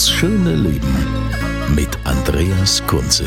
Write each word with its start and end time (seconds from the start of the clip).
Das 0.00 0.08
schöne 0.08 0.54
Leben 0.54 0.96
mit 1.74 1.90
Andreas 2.04 2.82
Kunze. 2.86 3.22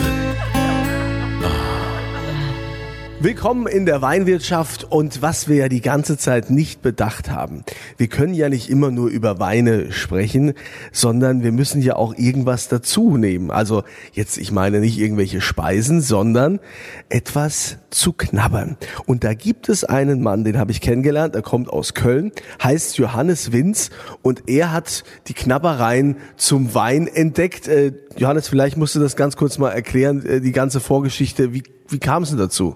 Willkommen 3.24 3.68
in 3.68 3.86
der 3.86 4.02
Weinwirtschaft 4.02 4.84
und 4.84 5.22
was 5.22 5.48
wir 5.48 5.56
ja 5.56 5.70
die 5.70 5.80
ganze 5.80 6.18
Zeit 6.18 6.50
nicht 6.50 6.82
bedacht 6.82 7.32
haben. 7.32 7.64
Wir 7.96 8.08
können 8.08 8.34
ja 8.34 8.50
nicht 8.50 8.70
immer 8.70 8.92
nur 8.92 9.08
über 9.08 9.40
Weine 9.40 9.94
sprechen, 9.94 10.56
sondern 10.92 11.42
wir 11.42 11.54
müssen 11.54 11.82
ja 11.82 11.96
auch 11.96 12.18
irgendwas 12.18 12.68
dazu 12.68 13.16
nehmen. 13.16 13.50
Also 13.50 13.84
jetzt, 14.12 14.38
ich 14.38 14.52
meine 14.52 14.82
nicht 14.82 15.00
irgendwelche 15.00 15.40
Speisen, 15.40 16.02
sondern 16.02 16.60
etwas 17.08 17.78
zu 17.92 18.12
knabbern. 18.12 18.76
Und 19.06 19.24
da 19.24 19.34
gibt 19.34 19.70
es 19.70 19.86
einen 19.86 20.22
Mann, 20.22 20.44
den 20.44 20.58
habe 20.58 20.74
ich 20.74 20.82
kennengelernt, 20.82 21.34
er 21.34 21.44
kommt 21.44 21.70
aus 21.70 21.94
Köln, 21.94 22.34
heißt 22.62 22.98
Johannes 22.98 23.54
Winz 23.54 23.90
und 24.22 24.50
er 24.50 24.74
hat 24.74 25.06
die 25.30 25.34
Knabbereien 25.34 26.18
zum 26.36 26.76
Wein 26.76 27.08
entdeckt. 27.08 27.70
Äh, 27.70 27.94
Johannes, 28.18 28.50
vielleicht 28.50 28.76
musst 28.76 28.96
du 28.96 29.00
das 29.00 29.16
ganz 29.16 29.38
kurz 29.38 29.60
mal 29.60 29.70
erklären, 29.70 30.26
äh, 30.26 30.42
die 30.42 30.52
ganze 30.52 30.82
Vorgeschichte. 30.82 31.54
Wie, 31.54 31.64
wie 31.88 32.00
kam 32.00 32.24
es 32.24 32.30
denn 32.30 32.38
dazu? 32.38 32.76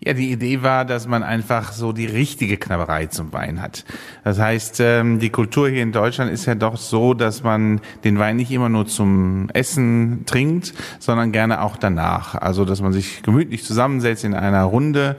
Ja, 0.00 0.12
die 0.12 0.30
Idee 0.30 0.62
war, 0.62 0.84
dass 0.84 1.08
man 1.08 1.22
einfach 1.22 1.72
so 1.72 1.92
die 1.92 2.06
richtige 2.06 2.58
Knabberei 2.58 3.06
zum 3.06 3.32
Wein 3.32 3.62
hat. 3.62 3.84
Das 4.24 4.38
heißt, 4.38 4.80
ähm, 4.80 5.18
die 5.18 5.30
Kultur 5.30 5.68
hier 5.68 5.82
in 5.82 5.92
Deutschland 5.92 6.30
ist 6.30 6.46
ja 6.46 6.54
doch 6.54 6.76
so, 6.76 7.14
dass 7.14 7.42
man 7.42 7.80
den 8.04 8.18
Wein 8.18 8.36
nicht 8.36 8.50
immer 8.50 8.68
nur 8.68 8.86
zum 8.86 9.48
Essen 9.54 10.24
trinkt, 10.26 10.74
sondern 10.98 11.32
gerne 11.32 11.62
auch 11.62 11.76
danach. 11.76 12.34
Also, 12.34 12.64
dass 12.64 12.82
man 12.82 12.92
sich 12.92 13.22
gemütlich 13.22 13.64
zusammensetzt 13.64 14.24
in 14.24 14.34
einer 14.34 14.64
Runde 14.64 15.16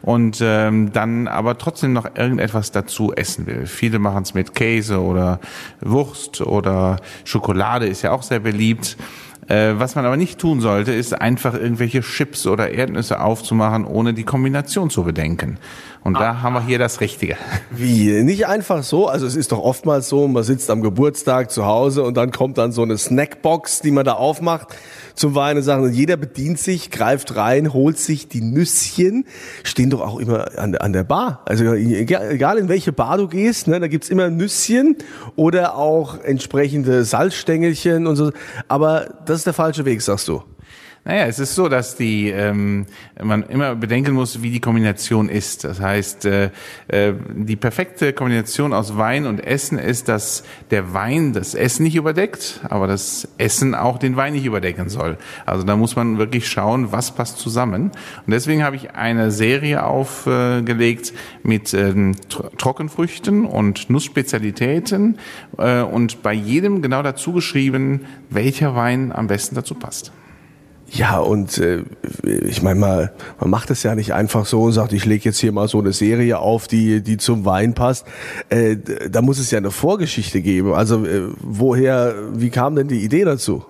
und 0.00 0.38
ähm, 0.40 0.92
dann 0.92 1.26
aber 1.26 1.58
trotzdem 1.58 1.92
noch 1.92 2.14
irgendetwas 2.14 2.70
dazu 2.70 3.12
essen 3.12 3.46
will. 3.46 3.66
Viele 3.66 3.98
machen 3.98 4.22
es 4.22 4.34
mit 4.34 4.54
Käse 4.54 5.00
oder 5.00 5.40
Wurst 5.80 6.40
oder 6.40 6.96
Schokolade 7.24 7.86
ist 7.86 8.02
ja 8.02 8.12
auch 8.12 8.22
sehr 8.22 8.40
beliebt. 8.40 8.96
Äh, 9.50 9.80
was 9.80 9.96
man 9.96 10.06
aber 10.06 10.16
nicht 10.16 10.38
tun 10.38 10.60
sollte, 10.60 10.92
ist 10.92 11.20
einfach 11.20 11.54
irgendwelche 11.54 12.02
Chips 12.02 12.46
oder 12.46 12.70
Erdnüsse 12.70 13.20
aufzumachen, 13.20 13.84
ohne 13.84 14.14
die 14.14 14.22
Kombination 14.22 14.90
zu 14.90 15.02
bedenken. 15.02 15.58
Und 16.04 16.14
da 16.14 16.30
ah. 16.30 16.42
haben 16.42 16.52
wir 16.54 16.64
hier 16.64 16.78
das 16.78 17.00
Richtige. 17.00 17.36
Wie? 17.70 18.22
Nicht 18.22 18.46
einfach 18.46 18.84
so? 18.84 19.08
Also 19.08 19.26
es 19.26 19.34
ist 19.34 19.50
doch 19.50 19.58
oftmals 19.58 20.08
so, 20.08 20.28
man 20.28 20.44
sitzt 20.44 20.70
am 20.70 20.82
Geburtstag 20.82 21.50
zu 21.50 21.66
Hause 21.66 22.04
und 22.04 22.16
dann 22.16 22.30
kommt 22.30 22.58
dann 22.58 22.70
so 22.70 22.82
eine 22.82 22.96
Snackbox, 22.96 23.80
die 23.80 23.90
man 23.90 24.04
da 24.04 24.12
aufmacht 24.12 24.68
zum 25.20 25.34
Wein 25.34 25.58
und 25.58 25.62
sagen, 25.62 25.92
jeder 25.92 26.16
bedient 26.16 26.58
sich, 26.58 26.90
greift 26.90 27.36
rein, 27.36 27.74
holt 27.74 27.98
sich 27.98 28.28
die 28.28 28.40
Nüsschen, 28.40 29.26
stehen 29.62 29.90
doch 29.90 30.00
auch 30.00 30.18
immer 30.18 30.58
an, 30.58 30.74
an 30.74 30.94
der 30.94 31.04
Bar. 31.04 31.42
Also 31.44 31.74
egal 31.74 32.56
in 32.56 32.68
welche 32.70 32.92
Bar 32.92 33.18
du 33.18 33.28
gehst, 33.28 33.68
ne, 33.68 33.78
da 33.78 33.86
gibt's 33.86 34.08
immer 34.08 34.30
Nüsschen 34.30 34.96
oder 35.36 35.76
auch 35.76 36.24
entsprechende 36.24 37.04
Salzstängelchen 37.04 38.06
und 38.06 38.16
so. 38.16 38.32
Aber 38.66 39.14
das 39.26 39.38
ist 39.38 39.46
der 39.46 39.52
falsche 39.52 39.84
Weg, 39.84 40.00
sagst 40.00 40.26
du. 40.26 40.42
Naja, 41.02 41.24
es 41.24 41.38
ist 41.38 41.54
so, 41.54 41.70
dass 41.70 41.96
die 41.96 42.28
ähm, 42.28 42.84
man 43.22 43.42
immer 43.44 43.74
bedenken 43.74 44.12
muss, 44.12 44.42
wie 44.42 44.50
die 44.50 44.60
Kombination 44.60 45.30
ist. 45.30 45.64
Das 45.64 45.80
heißt, 45.80 46.26
äh, 46.26 46.50
äh, 46.88 47.14
die 47.34 47.56
perfekte 47.56 48.12
Kombination 48.12 48.74
aus 48.74 48.98
Wein 48.98 49.24
und 49.24 49.40
Essen 49.40 49.78
ist, 49.78 50.08
dass 50.08 50.44
der 50.70 50.92
Wein 50.92 51.32
das 51.32 51.54
Essen 51.54 51.84
nicht 51.84 51.96
überdeckt, 51.96 52.60
aber 52.68 52.86
das 52.86 53.26
Essen 53.38 53.74
auch 53.74 53.96
den 53.98 54.16
Wein 54.16 54.34
nicht 54.34 54.44
überdecken 54.44 54.90
soll. 54.90 55.16
Also 55.46 55.64
da 55.64 55.74
muss 55.74 55.96
man 55.96 56.18
wirklich 56.18 56.46
schauen, 56.46 56.92
was 56.92 57.12
passt 57.12 57.38
zusammen. 57.38 57.92
Und 58.26 58.30
deswegen 58.30 58.62
habe 58.62 58.76
ich 58.76 58.90
eine 58.90 59.30
Serie 59.30 59.84
aufgelegt 59.84 61.14
mit 61.42 61.72
ähm, 61.72 62.14
Trockenfrüchten 62.58 63.46
und 63.46 63.88
Nussspezialitäten 63.88 65.18
äh, 65.56 65.80
und 65.80 66.22
bei 66.22 66.34
jedem 66.34 66.82
genau 66.82 67.02
dazu 67.02 67.32
geschrieben, 67.32 68.04
welcher 68.28 68.76
Wein 68.76 69.12
am 69.12 69.28
besten 69.28 69.54
dazu 69.54 69.74
passt. 69.74 70.12
Ja, 70.92 71.18
und 71.18 71.56
äh, 71.58 71.84
ich 72.24 72.62
meine 72.62 72.80
mal, 72.80 73.12
man 73.38 73.48
macht 73.48 73.70
es 73.70 73.84
ja 73.84 73.94
nicht 73.94 74.12
einfach 74.12 74.44
so 74.44 74.62
und 74.62 74.72
sagt, 74.72 74.92
ich 74.92 75.04
lege 75.04 75.24
jetzt 75.24 75.38
hier 75.38 75.52
mal 75.52 75.68
so 75.68 75.78
eine 75.78 75.92
Serie 75.92 76.40
auf, 76.40 76.66
die, 76.66 77.00
die 77.00 77.16
zum 77.16 77.44
Wein 77.44 77.74
passt. 77.74 78.06
Äh, 78.48 78.76
da 79.08 79.22
muss 79.22 79.38
es 79.38 79.52
ja 79.52 79.58
eine 79.58 79.70
Vorgeschichte 79.70 80.42
geben. 80.42 80.72
Also 80.72 81.06
äh, 81.06 81.28
woher, 81.38 82.14
wie 82.32 82.50
kam 82.50 82.74
denn 82.74 82.88
die 82.88 83.04
Idee 83.04 83.24
dazu? 83.24 83.64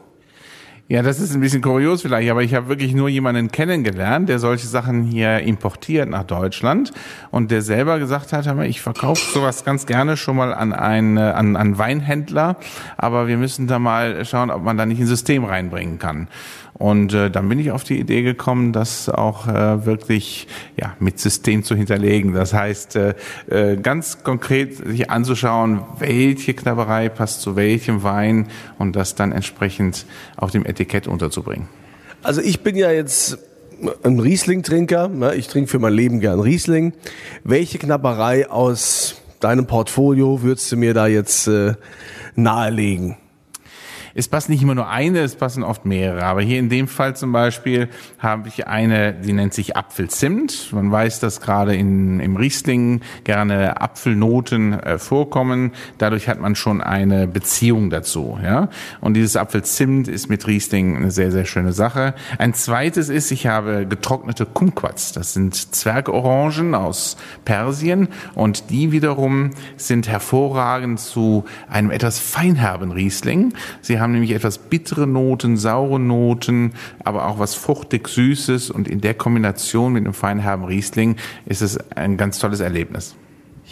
Ja, 0.89 1.03
das 1.03 1.21
ist 1.21 1.33
ein 1.35 1.41
bisschen 1.41 1.63
kurios 1.63 2.03
vielleicht, 2.03 2.29
aber 2.33 2.43
ich 2.43 2.53
habe 2.53 2.67
wirklich 2.67 2.95
nur 2.95 3.09
jemanden 3.09 3.53
kennengelernt, 3.53 4.29
der 4.29 4.41
solche 4.41 4.67
Sachen 4.67 5.05
hier 5.05 5.39
importiert 5.39 6.09
nach 6.09 6.25
Deutschland 6.25 6.91
und 7.31 7.53
der 7.53 7.63
selber 7.63 8.01
gesagt 8.01 8.33
hat, 8.33 8.47
ich 8.65 8.81
verkaufe 8.81 9.23
sowas 9.33 9.65
ganz 9.65 9.87
gerne 9.87 10.17
schon 10.17 10.35
mal 10.35 10.53
an 10.53 10.73
einen 10.73 11.17
an, 11.17 11.55
an 11.55 11.79
Weinhändler, 11.79 12.57
aber 12.97 13.29
wir 13.29 13.37
müssen 13.37 13.69
da 13.69 13.79
mal 13.79 14.25
schauen, 14.25 14.51
ob 14.51 14.65
man 14.65 14.77
da 14.77 14.85
nicht 14.85 14.99
ein 14.99 15.07
System 15.07 15.45
reinbringen 15.45 16.01
kann. 16.01 16.27
Und 16.81 17.13
äh, 17.13 17.31
dann 17.31 17.47
bin 17.47 17.59
ich 17.59 17.73
auf 17.73 17.85
die 17.85 18.01
Idee 18.01 18.23
gekommen, 18.23 18.73
das 18.73 19.11
auch 19.11 19.47
äh, 19.47 19.85
wirklich 19.85 20.49
ja, 20.79 20.97
mit 20.99 21.21
System 21.21 21.63
zu 21.63 21.75
hinterlegen. 21.75 22.33
Das 22.33 22.55
heißt, 22.55 22.97
äh, 22.97 23.15
äh, 23.51 23.77
ganz 23.77 24.25
konkret 24.25 24.77
sich 24.77 25.11
anzuschauen, 25.11 25.83
welche 25.99 26.55
Knabberei 26.55 27.11
passt 27.11 27.43
zu 27.43 27.55
welchem 27.55 28.03
Wein 28.03 28.49
und 28.79 28.97
das 28.97 29.15
dann 29.15 29.31
entsprechend 29.31 30.07
auf 30.39 30.53
dem 30.53 30.65
Etikett 30.65 31.07
unterzubringen. 31.07 31.69
Also 32.23 32.41
ich 32.41 32.61
bin 32.61 32.77
ja 32.77 32.91
jetzt 32.91 33.39
ein 34.03 34.19
Riesling-Trinker. 34.19 35.09
Ne? 35.09 35.35
Ich 35.35 35.49
trinke 35.49 35.69
für 35.69 35.81
mein 35.81 35.93
Leben 35.93 36.21
gern 36.21 36.41
Riesling. 36.41 36.95
Welche 37.45 37.77
Knabberei 37.77 38.49
aus 38.49 39.17
deinem 39.41 39.67
Portfolio 39.67 40.41
würdest 40.41 40.73
du 40.73 40.79
mir 40.79 40.95
da 40.95 41.07
jetzt 41.07 41.47
äh, 41.47 41.75
nahelegen? 42.37 43.19
Es 44.15 44.29
passt 44.29 44.49
nicht 44.49 44.63
immer 44.63 44.75
nur 44.75 44.89
eine, 44.89 45.21
es 45.21 45.37
passen 45.37 45.63
oft 45.63 45.85
mehrere. 45.85 46.25
Aber 46.25 46.43
hier 46.43 46.59
in 46.59 46.69
dem 46.69 46.89
Fall 46.89 47.17
zum 47.17 47.33
Beispiel 47.33 47.89
habe 48.19 48.49
ich 48.49 48.67
eine, 48.67 49.13
die 49.13 49.33
nennt 49.33 49.55
sich 49.55 49.77
Apfelzimt. 49.77 50.73
Man 50.73 50.91
weiß, 50.91 51.21
dass 51.21 51.41
gerade 51.41 51.75
in, 51.75 52.21
im 52.21 52.37
Riesling 52.37 53.01
gerne 53.25 53.81
Apfelnoten 53.81 54.73
äh, 54.73 54.99
vorkommen. 54.99 55.73
Dadurch 55.99 56.29
hat 56.29 56.41
man 56.41 56.55
schon 56.55 56.81
eine 56.81 57.27
Beziehung 57.27 57.91
dazu. 57.91 58.39
Ja? 58.43 58.69
Und 59.01 59.15
dieses 59.15 59.37
Apfelzimt 59.37 60.09
ist 60.09 60.29
mit 60.29 60.47
Riesling 60.47 60.97
eine 60.97 61.11
sehr, 61.11 61.31
sehr 61.31 61.45
schöne 61.45 61.73
Sache. 61.73 62.15
Ein 62.39 62.55
zweites 62.55 63.09
ist, 63.09 63.31
ich 63.31 63.47
habe 63.47 63.87
getrocknete 63.87 64.47
Kumquats. 64.47 65.13
Das 65.13 65.33
sind 65.33 65.55
Zwergorangen 65.55 66.75
aus 66.75 67.17
Persien 67.45 68.09
und 68.35 68.71
die 68.71 68.93
wiederum 68.93 69.51
sind 69.77 70.09
hervorragend 70.09 70.99
zu 71.01 71.45
einem 71.69 71.91
etwas 71.91 72.19
feinherben 72.19 72.91
Riesling. 72.91 73.55
Sie 73.81 74.00
haben 74.01 74.13
nämlich 74.13 74.33
etwas 74.33 74.59
bittere 74.59 75.07
Noten, 75.07 75.57
saure 75.57 76.01
Noten, 76.01 76.73
aber 77.05 77.29
auch 77.29 77.39
was 77.39 77.55
fruchtig 77.55 78.09
Süßes 78.09 78.71
und 78.71 78.89
in 78.89 79.01
der 79.01 79.15
Kombination 79.15 79.93
mit 79.93 80.05
einem 80.05 80.15
feinherben 80.15 80.65
Riesling 80.65 81.17
ist 81.47 81.63
es 81.63 81.79
ein 81.91 82.17
ganz 82.17 82.39
tolles 82.39 82.61
Erlebnis. 82.61 83.17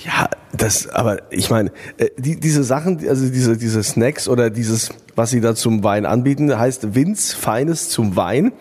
Ja, 0.04 0.28
das, 0.52 0.88
aber 0.88 1.32
ich 1.32 1.50
meine, 1.50 1.72
äh, 1.96 2.10
die, 2.16 2.38
diese 2.38 2.62
Sachen, 2.62 3.06
also 3.08 3.28
diese, 3.28 3.56
diese 3.56 3.82
Snacks 3.82 4.28
oder 4.28 4.48
dieses, 4.48 4.90
was 5.16 5.30
sie 5.30 5.40
da 5.40 5.56
zum 5.56 5.82
Wein 5.82 6.06
anbieten, 6.06 6.56
heißt 6.56 6.94
Winz 6.94 7.32
Feines 7.32 7.88
zum 7.88 8.14
Wein, 8.14 8.52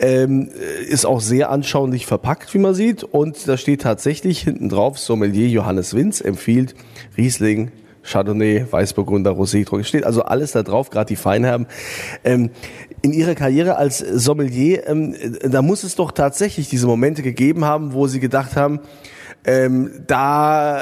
ähm, 0.00 0.48
ist 0.88 1.06
auch 1.06 1.20
sehr 1.20 1.50
anschaulich 1.50 2.06
verpackt, 2.06 2.52
wie 2.52 2.58
man 2.58 2.74
sieht. 2.74 3.04
Und 3.04 3.46
da 3.46 3.56
steht 3.56 3.82
tatsächlich 3.82 4.40
hinten 4.40 4.68
drauf, 4.68 4.98
Sommelier 4.98 5.48
Johannes 5.48 5.94
Winz 5.94 6.20
empfiehlt 6.20 6.74
Riesling 7.16 7.70
Chardonnay, 8.02 8.66
Weißburgunder, 8.70 9.32
Rosé, 9.32 9.84
steht 9.84 10.04
also 10.04 10.22
alles 10.22 10.52
da 10.52 10.62
drauf, 10.62 10.90
gerade 10.90 11.08
die 11.08 11.16
Feinherben. 11.16 11.66
Ähm, 12.24 12.50
in 13.00 13.12
Ihrer 13.12 13.34
Karriere 13.34 13.76
als 13.76 13.98
Sommelier, 13.98 14.88
ähm, 14.88 15.14
da 15.42 15.62
muss 15.62 15.84
es 15.84 15.96
doch 15.96 16.12
tatsächlich 16.12 16.68
diese 16.68 16.86
Momente 16.86 17.22
gegeben 17.22 17.64
haben, 17.64 17.92
wo 17.92 18.06
Sie 18.06 18.20
gedacht 18.20 18.56
haben, 18.56 18.80
ähm, 19.44 20.04
da, 20.06 20.80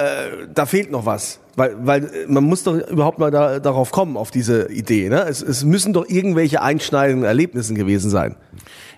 da 0.52 0.66
fehlt 0.66 0.90
noch 0.90 1.06
was. 1.06 1.40
Weil, 1.60 1.76
weil 1.82 2.04
äh, 2.04 2.08
man 2.26 2.44
muss 2.44 2.62
doch 2.64 2.74
überhaupt 2.88 3.18
mal 3.18 3.30
da, 3.30 3.60
darauf 3.60 3.90
kommen, 3.90 4.16
auf 4.16 4.30
diese 4.30 4.72
Idee. 4.72 5.10
Ne? 5.10 5.26
Es, 5.28 5.42
es 5.42 5.62
müssen 5.62 5.92
doch 5.92 6.08
irgendwelche 6.08 6.62
einschneidenden 6.62 7.24
Erlebnisse 7.24 7.74
gewesen 7.74 8.10
sein. 8.10 8.36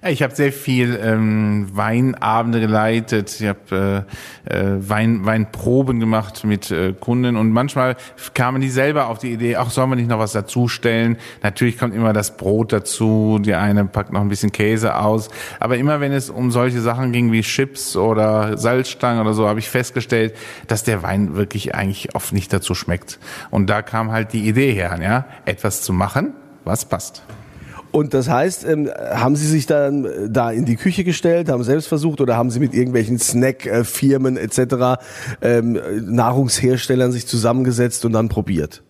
Ja, 0.02 0.08
ich 0.08 0.22
habe 0.22 0.34
sehr 0.34 0.52
viel 0.52 0.98
ähm, 1.00 1.68
Weinabende 1.72 2.58
geleitet, 2.58 3.40
ich 3.40 3.46
habe 3.46 4.04
äh, 4.48 4.52
äh, 4.52 4.88
Wein, 4.88 5.24
Weinproben 5.24 6.00
gemacht 6.00 6.42
mit 6.42 6.72
äh, 6.72 6.92
Kunden 6.92 7.36
und 7.36 7.52
manchmal 7.52 7.94
kamen 8.34 8.60
die 8.60 8.70
selber 8.70 9.06
auf 9.06 9.18
die 9.18 9.32
Idee, 9.32 9.54
ach, 9.54 9.70
sollen 9.70 9.90
wir 9.90 9.96
nicht 9.96 10.08
noch 10.08 10.18
was 10.18 10.32
dazustellen? 10.32 11.18
Natürlich 11.44 11.78
kommt 11.78 11.94
immer 11.94 12.12
das 12.12 12.36
Brot 12.36 12.72
dazu, 12.72 13.38
die 13.40 13.54
eine 13.54 13.84
packt 13.84 14.12
noch 14.12 14.22
ein 14.22 14.28
bisschen 14.28 14.50
Käse 14.50 14.96
aus, 14.96 15.30
aber 15.60 15.76
immer 15.76 16.00
wenn 16.00 16.10
es 16.10 16.30
um 16.30 16.50
solche 16.50 16.80
Sachen 16.80 17.12
ging 17.12 17.30
wie 17.30 17.42
Chips 17.42 17.96
oder 17.96 18.58
Salzstangen 18.58 19.20
oder 19.20 19.34
so, 19.34 19.46
habe 19.46 19.60
ich 19.60 19.70
festgestellt, 19.70 20.34
dass 20.66 20.82
der 20.82 21.04
Wein 21.04 21.36
wirklich 21.36 21.76
eigentlich 21.76 22.16
oft 22.16 22.32
nicht 22.32 22.51
dazu 22.52 22.74
schmeckt. 22.74 23.18
Und 23.50 23.68
da 23.68 23.82
kam 23.82 24.10
halt 24.10 24.32
die 24.32 24.48
Idee 24.48 24.72
her, 24.72 24.98
ja, 25.02 25.26
etwas 25.44 25.82
zu 25.82 25.92
machen, 25.92 26.34
was 26.64 26.84
passt. 26.84 27.22
Und 27.92 28.14
das 28.14 28.28
heißt, 28.28 28.64
ähm, 28.64 28.90
haben 28.96 29.36
Sie 29.36 29.46
sich 29.46 29.66
dann 29.66 30.06
äh, 30.06 30.30
da 30.30 30.50
in 30.50 30.64
die 30.64 30.76
Küche 30.76 31.04
gestellt, 31.04 31.50
haben 31.50 31.62
selbst 31.62 31.88
versucht 31.88 32.22
oder 32.22 32.36
haben 32.36 32.50
Sie 32.50 32.58
mit 32.58 32.72
irgendwelchen 32.72 33.18
Snackfirmen 33.18 34.38
etc., 34.38 35.02
ähm, 35.42 35.78
Nahrungsherstellern 36.00 37.12
sich 37.12 37.26
zusammengesetzt 37.26 38.04
und 38.06 38.12
dann 38.12 38.30
probiert? 38.30 38.82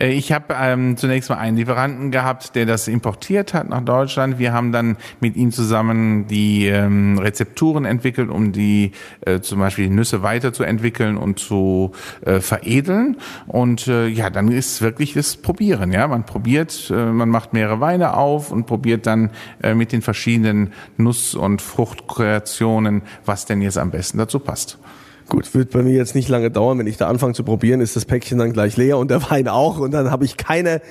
Äh, 0.00 0.12
ich 0.12 0.32
habe 0.32 0.54
ähm, 0.58 0.96
zunächst 0.96 1.30
mal 1.30 1.36
einen 1.36 1.56
Lieferanten 1.56 2.10
gehabt, 2.10 2.56
der 2.56 2.66
das 2.66 2.88
importiert 2.88 3.54
hat 3.54 3.68
nach 3.68 3.82
Deutschland. 3.82 4.38
Wir 4.38 4.52
haben 4.52 4.72
dann 4.72 4.96
mit 5.20 5.36
ihm 5.36 5.52
zusammen 5.52 6.26
die 6.26 6.66
ähm, 6.66 7.18
Rezepturen 7.18 7.84
entwickelt, 7.84 8.30
um 8.30 8.52
die 8.52 8.92
äh, 9.20 9.40
zum 9.40 9.60
Beispiel 9.60 9.88
die 9.88 9.94
Nüsse 9.94 10.22
weiterzuentwickeln 10.22 11.16
und 11.16 11.38
zu 11.38 11.92
äh, 12.24 12.40
veredeln. 12.40 13.16
Und 13.46 13.86
äh, 13.86 14.08
ja, 14.08 14.30
dann 14.30 14.50
ist 14.50 14.82
wirklich 14.82 15.14
das 15.14 15.36
Probieren. 15.36 15.92
Ja, 15.92 16.08
man 16.08 16.24
probiert, 16.24 16.90
äh, 16.90 16.94
man 16.94 17.28
macht 17.28 17.52
mehrere 17.52 17.80
Weine 17.80 18.14
auf 18.14 18.50
und 18.50 18.66
probiert 18.66 19.06
dann 19.06 19.30
äh, 19.62 19.74
mit 19.74 19.92
den 19.92 20.02
verschiedenen 20.02 20.72
Nuss- 20.96 21.34
und 21.34 21.62
Fruchtkreationen, 21.62 23.02
was 23.24 23.46
denn 23.46 23.60
jetzt 23.60 23.78
am 23.78 23.90
besten 23.90 24.18
dazu 24.18 24.38
passt. 24.38 24.78
Gut, 25.30 25.54
wird 25.54 25.70
bei 25.70 25.84
mir 25.84 25.92
jetzt 25.92 26.16
nicht 26.16 26.28
lange 26.28 26.50
dauern. 26.50 26.80
Wenn 26.80 26.88
ich 26.88 26.96
da 26.96 27.06
anfange 27.06 27.34
zu 27.34 27.44
probieren, 27.44 27.80
ist 27.80 27.94
das 27.94 28.04
Päckchen 28.04 28.38
dann 28.38 28.52
gleich 28.52 28.76
leer 28.76 28.98
und 28.98 29.12
der 29.12 29.22
Wein 29.30 29.46
auch. 29.46 29.78
Und 29.78 29.92
dann 29.92 30.10
habe 30.10 30.24
ich 30.24 30.36
keine 30.36 30.82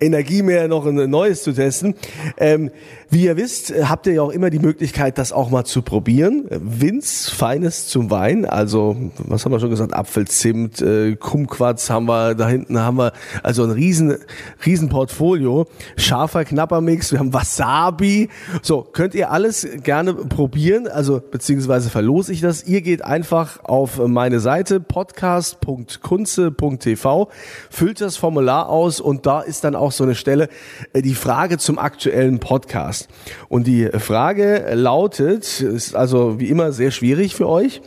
Energie 0.00 0.42
mehr, 0.42 0.68
noch 0.68 0.86
ein 0.86 1.10
neues 1.10 1.42
zu 1.42 1.52
testen. 1.52 1.96
Ähm, 2.36 2.70
wie 3.10 3.24
ihr 3.24 3.38
wisst, 3.38 3.72
habt 3.88 4.06
ihr 4.06 4.12
ja 4.14 4.22
auch 4.22 4.30
immer 4.30 4.50
die 4.50 4.58
Möglichkeit, 4.58 5.16
das 5.16 5.32
auch 5.32 5.48
mal 5.48 5.64
zu 5.64 5.80
probieren. 5.80 6.44
Winz, 6.50 7.30
Feines 7.30 7.86
zum 7.86 8.10
Wein. 8.10 8.44
Also, 8.44 8.96
was 9.16 9.46
haben 9.46 9.52
wir 9.52 9.60
schon 9.60 9.70
gesagt? 9.70 9.94
Apfelzimt, 9.94 10.82
äh, 10.82 11.16
Kumquats 11.16 11.88
haben 11.88 12.04
wir, 12.04 12.34
da 12.34 12.46
hinten 12.48 12.78
haben 12.78 12.98
wir 12.98 13.14
also 13.42 13.64
ein 13.64 13.70
riesen, 13.70 14.18
riesen 14.66 14.90
Portfolio. 14.90 15.66
Scharfer 15.96 16.44
Knappermix, 16.44 17.10
wir 17.12 17.20
haben 17.20 17.32
Wasabi. 17.32 18.28
So, 18.60 18.82
könnt 18.82 19.14
ihr 19.14 19.30
alles 19.30 19.66
gerne 19.82 20.12
probieren. 20.12 20.86
Also, 20.86 21.22
beziehungsweise 21.30 21.88
verlose 21.88 22.34
ich 22.34 22.42
das. 22.42 22.64
Ihr 22.64 22.82
geht 22.82 23.02
einfach 23.02 23.64
auf 23.64 24.06
meine 24.06 24.40
Seite 24.40 24.80
podcast.kunze.tv, 24.80 27.30
füllt 27.70 28.02
das 28.02 28.18
Formular 28.18 28.68
aus 28.68 29.00
und 29.00 29.24
da 29.24 29.40
ist 29.40 29.64
dann 29.64 29.74
auch 29.74 29.92
so 29.92 30.04
eine 30.04 30.14
Stelle, 30.14 30.50
äh, 30.92 31.00
die 31.00 31.14
Frage 31.14 31.56
zum 31.56 31.78
aktuellen 31.78 32.38
Podcast. 32.38 32.97
Podcast. 32.98 33.08
Und 33.48 33.66
die 33.66 33.88
Frage 33.98 34.74
lautet, 34.74 35.60
ist 35.60 35.94
also 35.94 36.40
wie 36.40 36.48
immer 36.48 36.72
sehr 36.72 36.90
schwierig 36.90 37.34
für 37.34 37.48
euch, 37.48 37.80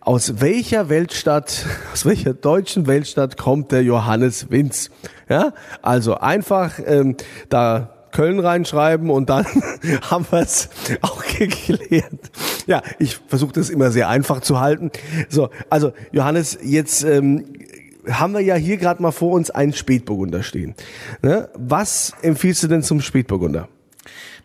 aus 0.00 0.40
welcher 0.40 0.88
Weltstadt, 0.88 1.66
aus 1.92 2.04
welcher 2.06 2.34
deutschen 2.34 2.86
Weltstadt 2.86 3.36
kommt 3.36 3.72
der 3.72 3.82
Johannes 3.82 4.50
Winz? 4.50 4.90
Ja, 5.28 5.52
also 5.82 6.16
einfach 6.16 6.78
ähm, 6.84 7.16
da 7.48 7.90
Köln 8.12 8.38
reinschreiben 8.38 9.10
und 9.10 9.28
dann 9.28 9.44
haben 10.10 10.26
wir 10.30 10.40
es 10.40 10.68
auch 11.00 11.24
geklärt. 11.24 12.30
Ja, 12.66 12.82
ich 12.98 13.18
versuche 13.26 13.52
das 13.52 13.70
immer 13.70 13.90
sehr 13.90 14.08
einfach 14.08 14.40
zu 14.40 14.60
halten. 14.60 14.90
So, 15.28 15.48
also 15.68 15.92
Johannes, 16.12 16.58
jetzt 16.62 17.02
ähm, 17.02 17.44
haben 18.08 18.34
wir 18.34 18.40
ja 18.40 18.54
hier 18.54 18.76
gerade 18.76 19.02
mal 19.02 19.10
vor 19.10 19.32
uns 19.32 19.50
einen 19.50 19.72
Spätburgunder 19.72 20.42
stehen. 20.42 20.74
Ne? 21.22 21.48
Was 21.54 22.12
empfiehlst 22.22 22.62
du 22.62 22.68
denn 22.68 22.82
zum 22.82 23.00
Spätburgunder? 23.00 23.68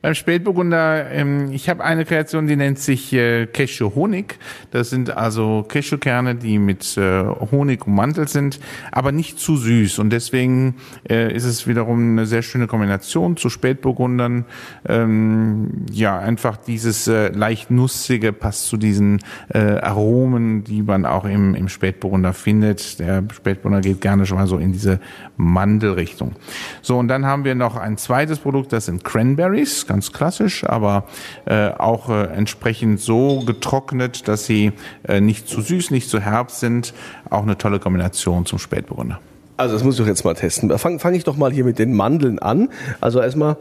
Beim 0.02 0.16
Spätburgunder, 0.16 1.12
ähm, 1.12 1.52
ich 1.52 1.68
habe 1.68 1.84
eine 1.84 2.06
Kreation, 2.06 2.48
die 2.48 2.56
nennt 2.56 2.80
sich 2.80 3.12
äh, 3.12 3.48
Cashew 3.48 3.96
Honig. 3.96 4.40
Das 4.72 4.90
sind 4.90 5.18
also 5.18 5.66
Cashewkerne, 5.68 6.36
die 6.36 6.58
mit 6.58 6.96
äh, 6.96 7.26
Honig 7.52 7.86
ummantelt 7.86 8.30
sind, 8.30 8.62
aber 8.94 9.12
nicht 9.12 9.40
zu 9.40 9.58
süß. 9.58 10.00
Und 10.00 10.12
deswegen 10.12 10.76
äh, 11.10 11.36
ist 11.36 11.44
es 11.44 11.68
wiederum 11.68 12.12
eine 12.12 12.26
sehr 12.26 12.44
schöne 12.44 12.68
Kombination 12.68 13.36
zu 13.36 13.50
Spätburgundern. 13.50 14.46
Ähm, 14.88 15.86
ja, 15.92 16.18
einfach 16.18 16.56
dieses 16.56 17.10
äh, 17.10 17.28
leicht 17.34 17.70
nussige 17.70 18.32
passt 18.32 18.68
zu 18.68 18.78
diesen 18.78 19.20
äh, 19.50 19.60
Aromen, 19.60 20.64
die 20.64 20.82
man 20.82 21.06
auch 21.06 21.26
im, 21.26 21.56
im 21.56 21.68
Spätburgunder 21.68 22.32
findet. 22.32 23.00
Der 23.00 23.26
Spätburgunder 23.34 23.82
geht 23.82 24.00
gerne 24.00 24.26
schon 24.26 24.38
mal 24.38 24.48
so 24.48 24.60
in 24.60 24.72
diese 24.72 25.02
Mandelrichtung. 25.36 26.38
So, 26.82 26.98
und 26.98 27.10
dann 27.10 27.26
haben 27.26 27.44
wir 27.44 27.54
noch 27.54 27.76
ein 27.76 27.98
zweites 27.98 28.40
Produkt, 28.40 28.72
das 28.72 28.86
sind 28.86 29.04
Cranberries 29.04 29.89
ganz 29.90 30.14
klassisch, 30.14 30.64
aber 30.64 31.04
äh, 31.46 31.72
auch 31.72 32.10
äh, 32.10 32.28
entsprechend 32.28 33.02
so 33.02 33.42
getrocknet, 33.46 34.28
dass 34.28 34.46
sie 34.46 34.72
äh, 35.08 35.20
nicht 35.20 35.50
zu 35.50 35.62
süß, 35.62 35.92
nicht 35.92 36.10
zu 36.10 36.22
herb 36.22 36.52
sind. 36.52 36.94
Auch 37.30 37.42
eine 37.42 37.58
tolle 37.58 37.80
Kombination 37.80 38.46
zum 38.46 38.60
Spätburgunder. 38.60 39.20
Also 39.58 39.74
das 39.74 39.84
muss 39.84 39.96
ich 39.96 40.00
doch 40.00 40.08
jetzt 40.08 40.24
mal 40.24 40.36
testen. 40.36 40.70
Fange 40.78 41.00
fang 41.00 41.14
ich 41.16 41.26
doch 41.26 41.36
mal 41.36 41.52
hier 41.52 41.66
mit 41.66 41.80
den 41.80 41.94
Mandeln 41.94 42.40
an. 42.40 42.70
Also 43.02 43.20
erstmal, 43.20 43.58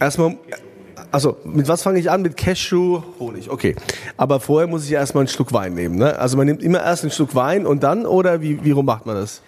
erstmal, 0.00 0.38
also 1.10 1.36
mit 1.44 1.68
was 1.68 1.82
fange 1.82 1.98
ich 1.98 2.10
an? 2.10 2.22
Mit 2.22 2.36
Cashew, 2.36 3.02
Honig. 3.18 3.50
Okay. 3.50 3.74
Aber 4.16 4.40
vorher 4.40 4.66
muss 4.66 4.84
ich 4.84 4.92
erstmal 4.92 5.22
einen 5.22 5.28
Schluck 5.28 5.52
Wein 5.52 5.74
nehmen. 5.74 5.96
Ne? 5.96 6.18
Also 6.18 6.36
man 6.36 6.46
nimmt 6.46 6.62
immer 6.62 6.82
erst 6.82 7.04
einen 7.04 7.10
Schluck 7.10 7.34
Wein 7.34 7.66
und 7.66 7.82
dann 7.82 8.06
oder 8.06 8.42
wie, 8.42 8.64
wie 8.64 8.70
rum 8.70 8.86
macht 8.86 9.06
man 9.06 9.16
das? 9.16 9.42